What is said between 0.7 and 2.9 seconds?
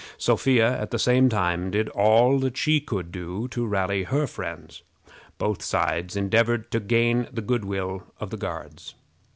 at the same time, did all that she